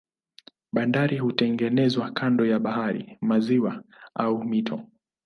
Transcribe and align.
Bandari 0.73 1.17
hutengenezwa 1.17 2.11
kando 2.11 2.45
ya 2.45 2.59
bahari, 2.59 3.17
maziwa 3.21 3.83
au 4.15 4.43
mito. 4.43 4.81